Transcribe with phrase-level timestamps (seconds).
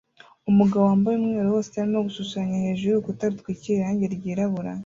[0.49, 4.71] Umugabo wambaye umweru wose arimo gushushanya hejuru y'urukuta rutwikiriye irangi ryirabura